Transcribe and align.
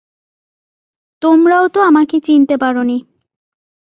তোমারও 1.21 1.65
তো 1.67 1.79
আমাকে 1.81 2.15
চিনতে 2.19 2.55
পার 2.57 2.75
নি। 2.83 2.97